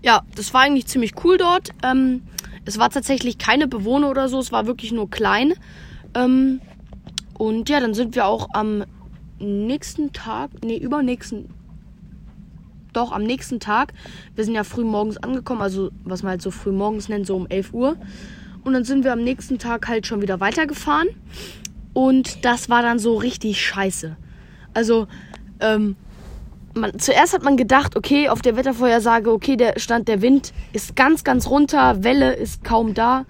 ja, 0.01 0.23
das 0.33 0.51
war 0.55 0.61
eigentlich 0.61 0.87
ziemlich 0.87 1.13
cool 1.23 1.37
dort. 1.37 1.69
Ähm, 1.83 2.23
es 2.65 2.79
war 2.79 2.89
tatsächlich 2.89 3.37
keine 3.37 3.67
Bewohner 3.67 4.09
oder 4.09 4.29
so, 4.29 4.39
es 4.39 4.51
war 4.51 4.65
wirklich 4.65 4.91
nur 4.91 5.11
klein. 5.11 5.53
Ähm, 6.15 6.59
und 7.35 7.69
ja, 7.69 7.79
dann 7.79 7.93
sind 7.93 8.15
wir 8.15 8.25
auch 8.25 8.49
am 8.53 8.83
nächsten 9.37 10.11
Tag, 10.11 10.49
nee, 10.63 10.77
übernächsten, 10.77 11.53
doch 12.93 13.11
am 13.11 13.23
nächsten 13.23 13.59
Tag, 13.59 13.93
wir 14.35 14.43
sind 14.43 14.55
ja 14.55 14.63
früh 14.63 14.83
morgens 14.83 15.17
angekommen, 15.17 15.61
also 15.61 15.91
was 16.03 16.23
man 16.23 16.31
halt 16.31 16.41
so 16.41 16.51
früh 16.51 16.71
morgens 16.71 17.09
nennt, 17.09 17.27
so 17.27 17.35
um 17.35 17.47
11 17.47 17.73
Uhr. 17.73 17.95
Und 18.63 18.73
dann 18.73 18.83
sind 18.83 19.03
wir 19.03 19.13
am 19.13 19.23
nächsten 19.23 19.57
Tag 19.57 19.87
halt 19.87 20.05
schon 20.05 20.21
wieder 20.21 20.39
weitergefahren. 20.39 21.09
Und 21.93 22.45
das 22.45 22.69
war 22.69 22.81
dann 22.81 22.99
so 22.99 23.17
richtig 23.17 23.59
scheiße. 23.59 24.15
Also, 24.73 25.07
ähm, 25.59 25.95
man, 26.73 26.97
zuerst 26.99 27.33
hat 27.33 27.43
man 27.43 27.57
gedacht, 27.57 27.97
okay, 27.97 28.29
auf 28.29 28.41
der 28.41 28.55
Wettervorhersage, 28.55 29.31
okay, 29.31 29.57
der 29.57 29.77
Stand 29.79 30.07
der 30.07 30.21
Wind 30.21 30.53
ist 30.73 30.95
ganz, 30.95 31.23
ganz 31.23 31.49
runter, 31.49 32.03
Welle 32.03 32.33
ist 32.33 32.63
kaum 32.63 32.93
da. 32.93 33.25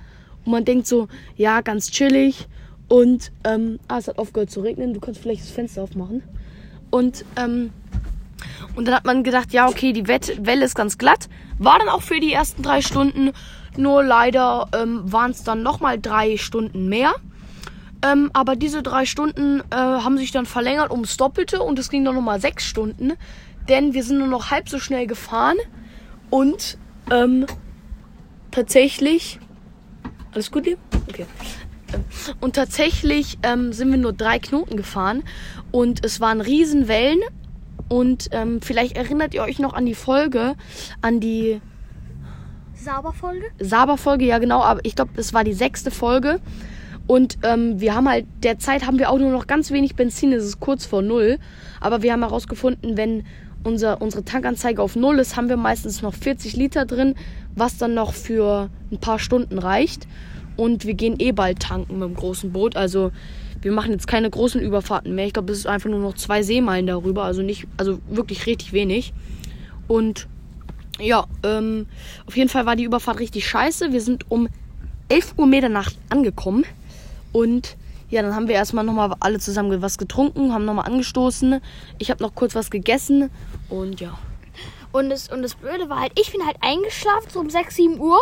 Und 0.45 0.51
man 0.51 0.65
denkt 0.65 0.85
so, 0.87 1.07
ja, 1.35 1.61
ganz 1.61 1.91
chillig. 1.91 2.47
Und, 2.87 3.31
ähm, 3.45 3.79
ah, 3.87 3.97
es 3.97 4.07
hat 4.07 4.17
aufgehört 4.17 4.51
zu 4.51 4.59
regnen, 4.59 4.93
du 4.93 4.99
kannst 4.99 5.21
vielleicht 5.21 5.41
das 5.41 5.51
Fenster 5.51 5.81
aufmachen. 5.81 6.23
Und, 6.89 7.25
ähm, 7.37 7.71
und 8.75 8.85
dann 8.85 8.95
hat 8.95 9.05
man 9.05 9.23
gedacht, 9.23 9.53
ja, 9.53 9.67
okay, 9.67 9.93
die 9.93 10.07
Welle 10.07 10.65
ist 10.65 10.75
ganz 10.75 10.97
glatt. 10.97 11.27
War 11.57 11.79
dann 11.79 11.89
auch 11.89 12.01
für 12.01 12.19
die 12.19 12.33
ersten 12.33 12.63
drei 12.63 12.81
Stunden. 12.81 13.31
Nur 13.77 14.03
leider 14.03 14.67
ähm, 14.73 15.11
waren 15.11 15.31
es 15.31 15.43
dann 15.43 15.63
nochmal 15.63 15.99
drei 15.99 16.37
Stunden 16.37 16.89
mehr. 16.89 17.13
Ähm, 18.03 18.31
aber 18.33 18.55
diese 18.55 18.81
drei 18.81 19.05
Stunden 19.05 19.61
äh, 19.69 19.75
haben 19.75 20.17
sich 20.17 20.31
dann 20.31 20.45
verlängert 20.45 20.91
ums 20.91 21.17
Doppelte 21.17 21.61
und 21.61 21.77
es 21.77 21.89
ging 21.89 22.03
dann 22.03 22.15
nochmal 22.15 22.41
sechs 22.41 22.65
Stunden. 22.65 23.13
Denn 23.69 23.93
wir 23.93 24.03
sind 24.03 24.17
nur 24.17 24.27
noch 24.27 24.51
halb 24.51 24.69
so 24.69 24.79
schnell 24.79 25.05
gefahren. 25.05 25.57
Und 26.29 26.77
ähm, 27.11 27.45
tatsächlich. 28.49 29.39
Alles 30.33 30.49
gut, 30.51 30.65
Liam? 30.65 30.79
Okay. 31.09 31.25
Und 32.39 32.55
tatsächlich 32.55 33.37
ähm, 33.43 33.73
sind 33.73 33.91
wir 33.91 33.97
nur 33.97 34.13
drei 34.13 34.39
Knoten 34.39 34.77
gefahren. 34.77 35.23
Und 35.71 36.03
es 36.05 36.19
waren 36.21 36.41
Riesenwellen. 36.41 37.19
Und 37.91 38.29
ähm, 38.31 38.61
vielleicht 38.61 38.95
erinnert 38.95 39.33
ihr 39.33 39.41
euch 39.41 39.59
noch 39.59 39.73
an 39.73 39.85
die 39.85 39.95
Folge, 39.95 40.55
an 41.01 41.19
die 41.19 41.59
Sauberfolge? 42.73 43.43
Saber-Folge, 43.59 44.23
ja 44.23 44.37
genau, 44.37 44.61
aber 44.61 44.79
ich 44.85 44.95
glaube, 44.95 45.11
das 45.17 45.33
war 45.33 45.43
die 45.43 45.51
sechste 45.51 45.91
Folge. 45.91 46.39
Und 47.05 47.39
ähm, 47.43 47.81
wir 47.81 47.93
haben 47.93 48.07
halt, 48.07 48.27
derzeit 48.43 48.87
haben 48.87 48.97
wir 48.97 49.09
auch 49.09 49.19
nur 49.19 49.31
noch 49.31 49.45
ganz 49.45 49.71
wenig 49.71 49.97
Benzin, 49.97 50.31
es 50.31 50.45
ist 50.45 50.61
kurz 50.61 50.85
vor 50.85 51.01
null. 51.01 51.37
Aber 51.81 52.01
wir 52.01 52.13
haben 52.13 52.21
herausgefunden, 52.21 52.95
wenn 52.95 53.25
unser, 53.65 54.01
unsere 54.01 54.23
Tankanzeige 54.23 54.81
auf 54.81 54.95
null 54.95 55.19
ist, 55.19 55.35
haben 55.35 55.49
wir 55.49 55.57
meistens 55.57 56.01
noch 56.01 56.13
40 56.13 56.55
Liter 56.55 56.85
drin, 56.85 57.15
was 57.57 57.77
dann 57.77 57.93
noch 57.93 58.13
für 58.13 58.69
ein 58.89 58.99
paar 58.99 59.19
Stunden 59.19 59.57
reicht. 59.57 60.07
Und 60.55 60.85
wir 60.85 60.93
gehen 60.93 61.17
eh 61.19 61.33
bald 61.33 61.59
tanken 61.59 61.99
mit 61.99 62.07
dem 62.07 62.15
großen 62.15 62.53
Boot. 62.53 62.77
Also 62.77 63.11
wir 63.61 63.71
machen 63.71 63.91
jetzt 63.91 64.07
keine 64.07 64.29
großen 64.29 64.61
Überfahrten 64.61 65.13
mehr. 65.13 65.27
Ich 65.27 65.33
glaube, 65.33 65.51
es 65.51 65.59
ist 65.59 65.67
einfach 65.67 65.89
nur 65.89 65.99
noch 65.99 66.15
zwei 66.15 66.43
Seemeilen 66.43 66.87
darüber. 66.87 67.23
Also 67.23 67.41
nicht, 67.41 67.67
also 67.77 67.99
wirklich 68.09 68.45
richtig 68.45 68.73
wenig. 68.73 69.13
Und 69.87 70.27
ja, 70.99 71.25
ähm, 71.43 71.85
auf 72.25 72.37
jeden 72.37 72.49
Fall 72.49 72.65
war 72.65 72.75
die 72.75 72.83
Überfahrt 72.83 73.19
richtig 73.19 73.47
scheiße. 73.47 73.91
Wir 73.91 74.01
sind 74.01 74.29
um 74.29 74.47
11 75.09 75.33
Uhr 75.37 75.47
Mitternacht 75.47 75.97
angekommen. 76.09 76.65
Und 77.31 77.75
ja, 78.09 78.21
dann 78.21 78.35
haben 78.35 78.47
wir 78.47 78.55
erstmal 78.55 78.83
nochmal 78.83 79.15
alle 79.19 79.39
zusammen 79.39 79.81
was 79.81 79.97
getrunken, 79.97 80.53
haben 80.53 80.65
nochmal 80.65 80.85
angestoßen. 80.85 81.61
Ich 81.97 82.11
habe 82.11 82.21
noch 82.21 82.35
kurz 82.35 82.55
was 82.55 82.69
gegessen 82.69 83.29
und 83.69 84.01
ja. 84.01 84.17
Und 84.91 85.09
das, 85.09 85.29
und 85.29 85.41
das 85.41 85.55
Blöde 85.55 85.89
war 85.89 86.01
halt, 86.01 86.11
ich 86.19 86.31
bin 86.31 86.45
halt 86.45 86.57
eingeschlafen, 86.59 87.29
so 87.31 87.39
um 87.39 87.49
6, 87.49 87.75
7 87.75 87.99
Uhr. 87.99 88.19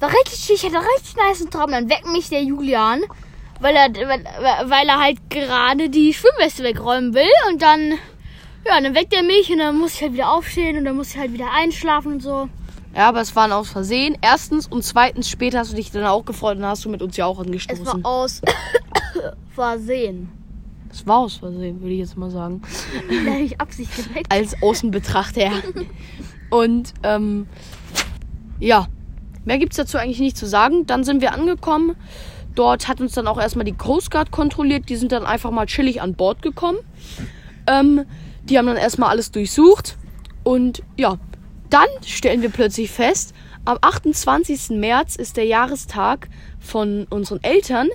War 0.00 0.10
richtig, 0.10 0.50
ich 0.50 0.64
hatte 0.64 0.84
richtig 0.96 1.16
nice 1.16 1.46
Traum. 1.50 1.70
Dann 1.70 1.88
weckt 1.88 2.06
mich 2.10 2.28
der 2.28 2.42
Julian, 2.42 3.02
weil 3.60 3.74
er, 3.74 3.88
weil, 3.94 4.88
er 4.88 5.00
halt 5.00 5.18
gerade 5.30 5.88
die 5.88 6.12
Schwimmweste 6.12 6.62
wegräumen 6.62 7.14
will. 7.14 7.24
Und 7.50 7.62
dann, 7.62 7.92
ja, 8.66 8.80
dann 8.80 8.94
weckt 8.94 9.14
er 9.14 9.22
mich 9.22 9.50
und 9.50 9.58
dann 9.58 9.78
muss 9.78 9.94
ich 9.94 10.02
halt 10.02 10.12
wieder 10.12 10.32
aufstehen 10.32 10.78
und 10.78 10.84
dann 10.84 10.96
muss 10.96 11.10
ich 11.14 11.18
halt 11.18 11.32
wieder 11.32 11.50
einschlafen 11.52 12.12
und 12.14 12.22
so. 12.22 12.48
Ja, 12.94 13.08
aber 13.08 13.20
es 13.20 13.36
waren 13.36 13.52
aus 13.52 13.68
Versehen. 13.70 14.16
Erstens 14.22 14.66
und 14.66 14.82
zweitens 14.82 15.28
später 15.28 15.58
hast 15.58 15.72
du 15.72 15.76
dich 15.76 15.90
dann 15.90 16.04
auch 16.04 16.24
gefreut 16.24 16.56
und 16.56 16.64
hast 16.64 16.84
du 16.84 16.88
mit 16.88 17.02
uns 17.02 17.16
ja 17.16 17.26
auch 17.26 17.38
Es 17.40 17.46
angestoßen. 17.46 17.86
war 17.86 18.10
aus 18.10 18.40
Versehen. 19.54 20.30
Es 20.90 21.06
war 21.06 21.18
aus 21.18 21.34
Versehen, 21.36 21.80
würde 21.82 21.92
ich 21.92 22.00
jetzt 22.00 22.16
mal 22.16 22.30
sagen. 22.30 22.62
Da 23.26 23.32
habe 23.32 23.42
ich 23.42 23.60
Absicht 23.60 23.94
geweckt. 23.96 24.32
Als 24.32 24.62
Außenbetrachter. 24.62 25.50
Und 26.48 26.94
ähm, 27.02 27.46
ja, 28.60 28.86
mehr 29.44 29.58
gibt 29.58 29.72
es 29.72 29.76
dazu 29.76 29.98
eigentlich 29.98 30.20
nicht 30.20 30.38
zu 30.38 30.46
sagen. 30.46 30.86
Dann 30.86 31.04
sind 31.04 31.20
wir 31.20 31.34
angekommen. 31.34 31.96
Dort 32.56 32.88
hat 32.88 33.00
uns 33.00 33.12
dann 33.12 33.28
auch 33.28 33.38
erstmal 33.38 33.64
die 33.64 33.76
Coast 33.76 34.10
Guard 34.10 34.32
kontrolliert. 34.32 34.88
Die 34.88 34.96
sind 34.96 35.12
dann 35.12 35.24
einfach 35.24 35.52
mal 35.52 35.66
chillig 35.66 36.02
an 36.02 36.14
Bord 36.14 36.42
gekommen. 36.42 36.78
Ähm, 37.68 38.04
die 38.42 38.58
haben 38.58 38.66
dann 38.66 38.76
erstmal 38.76 39.10
alles 39.10 39.30
durchsucht. 39.30 39.96
Und 40.42 40.82
ja, 40.96 41.18
dann 41.70 41.86
stellen 42.04 42.42
wir 42.42 42.50
plötzlich 42.50 42.90
fest, 42.90 43.34
am 43.64 43.78
28. 43.80 44.70
März 44.70 45.16
ist 45.16 45.36
der 45.36 45.44
Jahrestag 45.44 46.28
von 46.60 47.06
unseren 47.10 47.42
Eltern. 47.42 47.88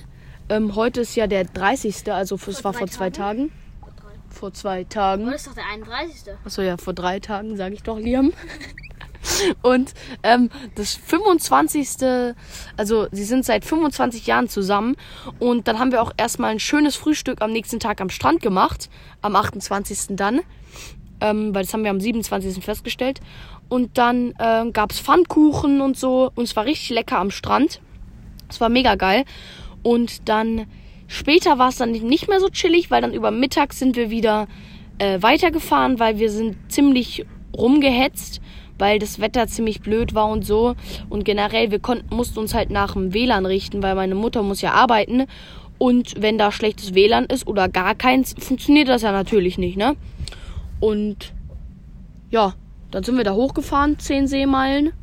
Ähm, 0.50 0.76
heute 0.76 1.02
ist 1.02 1.16
ja 1.16 1.28
der 1.28 1.46
30. 1.46 2.12
Also 2.12 2.36
es 2.36 2.64
war 2.64 2.74
vor 2.74 2.88
zwei 2.88 3.10
Tagen? 3.10 3.50
Tagen. 3.50 3.52
Vor 4.30 4.54
zwei 4.54 4.84
Tagen. 4.84 5.26
Das 5.26 5.42
ist 5.42 5.48
doch 5.48 5.56
der 5.56 5.66
31. 5.74 6.34
Achso, 6.46 6.62
ja, 6.62 6.78
vor 6.78 6.94
drei 6.94 7.20
Tagen, 7.20 7.58
sage 7.58 7.74
ich 7.76 7.84
doch, 7.84 7.98
Liam. 7.98 8.34
Und 9.62 9.94
ähm, 10.24 10.50
das 10.76 10.96
25. 10.96 11.88
Also 12.78 13.08
sie 13.12 13.24
sind 13.24 13.46
seit 13.46 13.66
25 13.66 14.28
Jahren 14.28 14.50
zusammen. 14.50 14.96
Und 15.40 15.68
dann 15.68 15.80
haben 15.80 15.92
wir 15.92 16.02
auch 16.02 16.12
erstmal 16.18 16.52
ein 16.52 16.60
schönes 16.60 16.96
Frühstück 16.96 17.42
am 17.42 17.52
nächsten 17.52 17.80
Tag 17.80 18.02
am 18.02 18.10
Strand 18.10 18.42
gemacht. 18.42 18.90
Am 19.22 19.36
28. 19.36 20.16
dann. 20.16 20.42
Ähm, 21.20 21.54
weil 21.54 21.64
das 21.64 21.74
haben 21.74 21.84
wir 21.84 21.92
am 21.92 22.00
27. 22.00 22.64
festgestellt. 22.64 23.20
Und 23.70 23.98
dann 23.98 24.34
ähm, 24.40 24.74
gab 24.74 24.92
es 24.92 25.00
Pfannkuchen 25.00 25.82
und 25.82 25.98
so. 25.98 26.32
Und 26.36 26.46
es 26.46 26.56
war 26.56 26.66
richtig 26.66 26.90
lecker 26.90 27.20
am 27.20 27.32
Strand. 27.32 27.82
Es 28.50 28.60
war 28.60 28.70
mega 28.70 28.96
geil. 28.96 29.26
Und 29.84 30.28
dann 30.30 30.66
später 31.08 31.58
war 31.58 31.70
es 31.70 31.78
dann 31.78 31.92
nicht 31.92 32.28
mehr 32.28 32.40
so 32.40 32.50
chillig, 32.50 32.92
weil 32.92 33.02
dann 33.02 33.14
über 33.14 33.32
Mittag 33.32 33.74
sind 33.74 33.96
wir 33.96 34.10
wieder 34.10 34.48
äh, 34.98 35.22
weitergefahren, 35.22 36.00
weil 36.00 36.20
wir 36.20 36.30
sind 36.30 36.58
ziemlich 36.72 37.26
rumgehetzt, 37.56 38.42
weil 38.82 38.98
das 38.98 39.20
Wetter 39.20 39.48
ziemlich 39.48 39.82
blöd 39.82 40.16
war 40.16 40.28
und 40.28 40.44
so. 40.44 40.76
Und 41.08 41.24
generell, 41.24 41.70
wir 41.70 41.78
konnten, 41.78 42.16
mussten 42.16 42.40
uns 42.40 42.56
halt 42.56 42.72
nach 42.72 42.94
dem 42.94 43.14
WLAN 43.14 43.46
richten, 43.46 43.84
weil 43.84 43.94
meine 43.94 44.16
Mutter 44.16 44.42
muss 44.42 44.62
ja 44.62 44.72
arbeiten. 44.72 45.28
Und 45.78 46.20
wenn 46.20 46.40
da 46.40 46.52
schlechtes 46.52 46.96
WLAN 46.96 47.26
ist 47.26 47.46
oder 47.46 47.70
gar 47.70 47.94
keins, 47.94 48.34
funktioniert 48.40 48.88
das 48.88 49.04
ja 49.04 49.12
natürlich 49.12 49.60
nicht, 49.60 49.78
ne? 49.78 49.96
Und 50.80 51.32
ja, 52.32 52.56
dann 52.90 53.04
sind 53.04 53.18
wir 53.18 53.24
da 53.24 53.36
hochgefahren, 53.36 54.00
10 54.00 54.26
Seemeilen. 54.26 54.94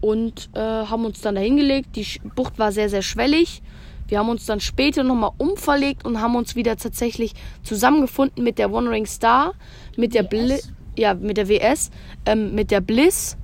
Und 0.00 0.48
äh, 0.54 0.60
haben 0.60 1.04
uns 1.04 1.20
dann 1.20 1.34
da 1.34 1.40
hingelegt. 1.40 1.96
Die 1.96 2.06
Bucht 2.36 2.60
war 2.60 2.70
sehr, 2.70 2.88
sehr 2.88 3.02
schwellig. 3.02 3.60
Wir 4.06 4.20
haben 4.20 4.28
uns 4.28 4.46
dann 4.46 4.60
später 4.60 5.02
nochmal 5.02 5.32
umverlegt 5.36 6.04
und 6.04 6.20
haben 6.20 6.36
uns 6.36 6.54
wieder 6.54 6.76
tatsächlich 6.76 7.34
zusammengefunden 7.64 8.44
mit 8.44 8.58
der 8.58 8.72
Wandering 8.72 9.06
Star, 9.06 9.54
mit 9.96 10.14
der 10.14 10.22
Bli 10.22 10.60
ja, 10.98 11.14
mit 11.14 11.36
der 11.36 11.48
WS, 11.48 11.90
ähm, 12.26 12.54
mit 12.54 12.70
der 12.70 12.80
Bliss. 12.80 13.36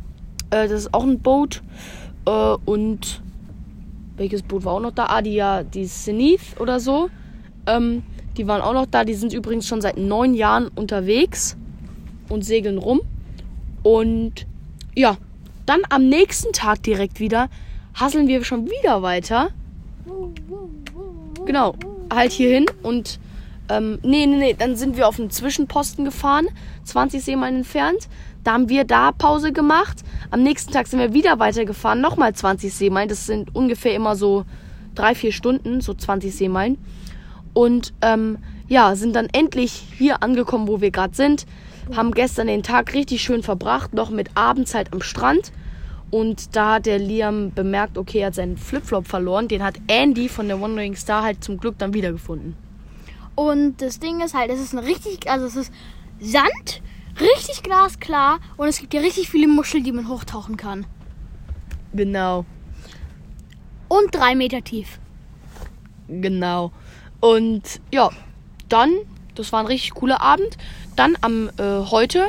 Äh, 0.50 0.68
das 0.68 0.72
ist 0.72 0.94
auch 0.94 1.04
ein 1.04 1.20
Boot. 1.20 1.62
Äh, 2.26 2.56
und 2.64 3.22
welches 4.16 4.42
Boot 4.42 4.64
war 4.64 4.74
auch 4.74 4.80
noch 4.80 4.92
da? 4.92 5.06
Ah, 5.06 5.22
die 5.22 5.34
ja, 5.34 5.62
die 5.62 5.86
Zenith 5.86 6.60
oder 6.60 6.80
so. 6.80 7.08
Ähm, 7.66 8.02
die 8.36 8.46
waren 8.46 8.60
auch 8.60 8.74
noch 8.74 8.86
da. 8.86 9.04
Die 9.04 9.14
sind 9.14 9.32
übrigens 9.32 9.66
schon 9.66 9.80
seit 9.80 9.96
neun 9.96 10.34
Jahren 10.34 10.68
unterwegs 10.68 11.56
und 12.28 12.44
segeln 12.44 12.78
rum. 12.78 13.00
Und 13.82 14.46
ja, 14.94 15.16
dann 15.66 15.82
am 15.90 16.08
nächsten 16.08 16.52
Tag 16.52 16.82
direkt 16.82 17.20
wieder 17.20 17.48
hasseln 17.94 18.26
wir 18.26 18.44
schon 18.44 18.66
wieder 18.66 19.02
weiter. 19.02 19.50
Genau, 21.46 21.74
halt 22.12 22.32
hier 22.32 22.50
hin 22.50 22.66
und 22.82 23.18
ähm, 23.68 23.98
nee, 24.02 24.26
nee, 24.26 24.36
nee, 24.36 24.56
dann 24.58 24.76
sind 24.76 24.96
wir 24.96 25.08
auf 25.08 25.18
einen 25.18 25.30
Zwischenposten 25.30 26.04
gefahren, 26.04 26.46
20 26.84 27.22
Seemeilen 27.22 27.56
entfernt. 27.56 28.08
Da 28.42 28.52
haben 28.52 28.68
wir 28.68 28.84
da 28.84 29.12
Pause 29.12 29.52
gemacht. 29.52 30.02
Am 30.30 30.42
nächsten 30.42 30.72
Tag 30.72 30.86
sind 30.86 31.00
wir 31.00 31.14
wieder 31.14 31.38
weitergefahren, 31.38 32.00
nochmal 32.00 32.34
20 32.34 32.72
Seemeilen. 32.72 33.08
Das 33.08 33.26
sind 33.26 33.54
ungefähr 33.54 33.94
immer 33.94 34.16
so 34.16 34.44
drei, 34.94 35.14
vier 35.14 35.32
Stunden, 35.32 35.80
so 35.80 35.94
20 35.94 36.34
Seemeilen. 36.34 36.78
Und 37.54 37.94
ähm, 38.02 38.38
ja, 38.68 38.94
sind 38.96 39.16
dann 39.16 39.28
endlich 39.32 39.72
hier 39.96 40.22
angekommen, 40.22 40.68
wo 40.68 40.80
wir 40.80 40.90
gerade 40.90 41.14
sind. 41.14 41.46
Haben 41.94 42.12
gestern 42.12 42.46
den 42.46 42.62
Tag 42.62 42.94
richtig 42.94 43.22
schön 43.22 43.42
verbracht, 43.42 43.94
noch 43.94 44.10
mit 44.10 44.30
Abendszeit 44.34 44.92
am 44.92 45.00
Strand. 45.00 45.52
Und 46.10 46.54
da 46.54 46.74
hat 46.74 46.86
der 46.86 46.98
Liam 46.98 47.52
bemerkt, 47.52 47.98
okay, 47.98 48.20
er 48.20 48.26
hat 48.28 48.34
seinen 48.34 48.56
Flipflop 48.56 49.06
verloren. 49.06 49.48
Den 49.48 49.62
hat 49.62 49.76
Andy 49.86 50.28
von 50.28 50.48
der 50.48 50.60
Wandering 50.60 50.96
Star 50.96 51.22
halt 51.22 51.42
zum 51.42 51.58
Glück 51.58 51.78
dann 51.78 51.94
wiedergefunden. 51.94 52.56
Und 53.34 53.80
das 53.82 53.98
Ding 53.98 54.20
ist 54.20 54.34
halt, 54.34 54.50
es 54.50 54.60
ist 54.60 54.72
ein 54.72 54.78
richtig, 54.78 55.28
also 55.28 55.46
es 55.46 55.56
ist 55.56 55.72
Sand, 56.20 56.82
richtig 57.20 57.62
glasklar 57.62 58.38
und 58.56 58.68
es 58.68 58.78
gibt 58.78 58.92
hier 58.92 59.02
richtig 59.02 59.28
viele 59.28 59.48
Muscheln, 59.48 59.82
die 59.84 59.92
man 59.92 60.08
hochtauchen 60.08 60.56
kann. 60.56 60.86
Genau, 61.92 62.44
Und 63.88 64.12
drei 64.14 64.34
Meter 64.34 64.62
tief. 64.62 64.98
genau. 66.08 66.72
Und 67.20 67.80
ja, 67.92 68.10
dann, 68.68 68.92
das 69.36 69.52
war 69.52 69.60
ein 69.60 69.66
richtig 69.66 69.94
cooler 69.94 70.20
Abend. 70.20 70.56
Dann 70.96 71.16
am 71.20 71.48
äh, 71.56 71.80
heute, 71.90 72.28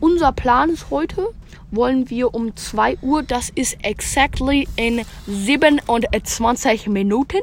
unser 0.00 0.32
Plan 0.32 0.70
ist 0.70 0.90
heute, 0.90 1.28
wollen 1.70 2.10
wir 2.10 2.34
um 2.34 2.56
2 2.56 2.98
Uhr, 3.00 3.22
das 3.22 3.50
ist 3.50 3.78
exactly 3.84 4.66
in 4.76 5.02
27 5.26 6.88
Minuten. 6.88 7.38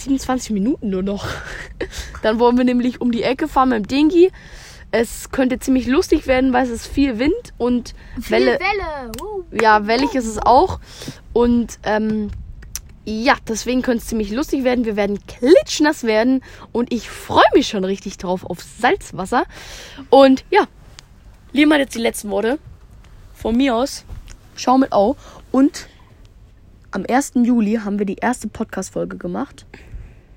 27 0.00 0.50
Minuten 0.50 0.90
nur 0.90 1.02
noch. 1.02 1.26
Dann 2.22 2.38
wollen 2.38 2.56
wir 2.56 2.64
nämlich 2.64 3.00
um 3.00 3.12
die 3.12 3.22
Ecke 3.22 3.48
fahren 3.48 3.70
mit 3.70 3.90
dem 3.90 4.10
Dingi. 4.10 4.30
Es 4.92 5.30
könnte 5.30 5.58
ziemlich 5.60 5.86
lustig 5.86 6.26
werden, 6.26 6.52
weil 6.52 6.64
es 6.64 6.70
ist 6.70 6.86
viel 6.86 7.18
Wind 7.18 7.54
und 7.58 7.94
Welle. 8.16 8.58
Welle. 8.58 9.12
Uh. 9.22 9.44
Ja, 9.52 9.86
wellig 9.86 10.14
ist 10.14 10.26
es 10.26 10.38
auch. 10.38 10.80
Und 11.32 11.78
ähm, 11.84 12.30
ja, 13.04 13.36
deswegen 13.48 13.82
könnte 13.82 14.02
es 14.02 14.08
ziemlich 14.08 14.30
lustig 14.30 14.64
werden. 14.64 14.84
Wir 14.84 14.96
werden 14.96 15.18
klitschnass 15.26 16.04
werden 16.04 16.42
und 16.72 16.92
ich 16.92 17.08
freue 17.08 17.44
mich 17.54 17.68
schon 17.68 17.84
richtig 17.84 18.18
drauf 18.18 18.44
auf 18.44 18.62
Salzwasser. 18.62 19.44
Und 20.10 20.44
ja, 20.50 20.66
Liam 21.52 21.72
hat 21.72 21.80
jetzt 21.80 21.94
die 21.94 22.00
letzten 22.00 22.30
Worte. 22.30 22.58
Von 23.34 23.56
mir 23.56 23.74
aus. 23.74 24.04
Schau 24.54 24.76
mit 24.76 24.92
Au. 24.92 25.16
Und 25.50 25.88
am 26.90 27.04
1. 27.08 27.32
Juli 27.36 27.80
haben 27.84 27.98
wir 27.98 28.06
die 28.06 28.16
erste 28.16 28.48
Podcast-Folge 28.48 29.16
gemacht. 29.16 29.64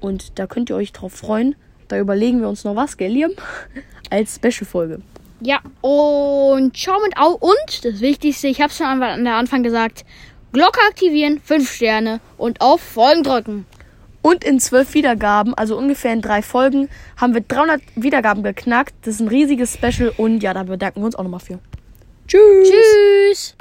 Und 0.04 0.38
da 0.38 0.48
könnt 0.48 0.70
ihr 0.70 0.76
euch 0.76 0.92
drauf 0.92 1.14
freuen. 1.14 1.56
Da 1.88 1.98
überlegen 1.98 2.42
wir 2.42 2.50
uns 2.50 2.66
noch 2.66 2.76
was, 2.76 2.98
gell, 2.98 3.12
Liam? 3.12 3.32
Als 4.10 4.36
Special-Folge. 4.36 5.00
Ja, 5.40 5.62
und 5.80 6.78
schau 6.78 7.00
mit 7.02 7.18
Au. 7.18 7.38
Und 7.40 7.86
das 7.86 8.02
Wichtigste, 8.02 8.48
ich 8.48 8.60
habe 8.60 8.70
es 8.70 8.78
schon 8.78 8.86
an 8.86 9.24
der 9.24 9.36
Anfang 9.36 9.64
gesagt, 9.64 10.04
Glocke 10.52 10.80
aktivieren, 10.90 11.40
5 11.44 11.72
Sterne 11.72 12.20
und 12.38 12.60
auf 12.60 12.82
Folgen 12.82 13.24
drücken. 13.24 13.66
Und 14.22 14.44
in 14.44 14.60
zwölf 14.60 14.94
Wiedergaben, 14.94 15.54
also 15.54 15.78
ungefähr 15.78 16.12
in 16.12 16.22
drei 16.22 16.42
Folgen, 16.42 16.90
haben 17.16 17.34
wir 17.34 17.42
300 17.42 17.82
Wiedergaben 17.96 18.44
geknackt. 18.44 18.94
Das 19.04 19.16
ist 19.16 19.22
ein 19.22 19.30
riesiges 19.30 19.74
Special 19.74 20.14
und 20.18 20.44
ja, 20.44 20.54
da 20.54 20.64
bedanken 20.64 21.02
wir 21.02 21.06
uns 21.06 21.16
auch 21.16 21.24
nochmal 21.24 21.40
für. 21.40 21.60
Tschüss. 22.28 22.70
Tschüss. 22.70 23.56